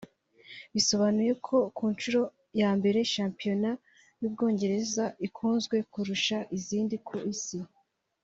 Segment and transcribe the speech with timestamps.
[0.73, 2.21] Bisobanuye ko ku nshuro
[2.61, 3.71] ya mbere shampiyona
[4.21, 7.59] y’u Bwongereza ikunzwe kurusha izindi ku Isi